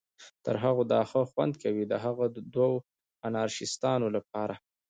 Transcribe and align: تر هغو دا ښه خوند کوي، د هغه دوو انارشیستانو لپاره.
تر 0.45 0.55
هغو 0.63 0.81
دا 0.93 1.01
ښه 1.09 1.21
خوند 1.31 1.53
کوي، 1.63 1.83
د 1.87 1.93
هغه 2.05 2.25
دوو 2.55 2.71
انارشیستانو 3.27 4.07
لپاره. 4.15 4.55